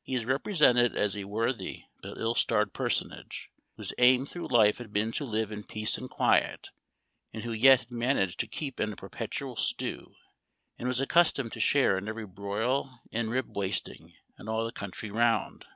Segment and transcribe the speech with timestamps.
[0.00, 4.90] He is represented as a worthy but ill starred personage, whose aim through life had
[4.90, 6.70] been to live in peace and quiet,
[7.30, 10.14] and who yet had managed to keep in a.perpetual stew,
[10.78, 15.66] and was accustomed to share in every broil and ribwasting in all the country round.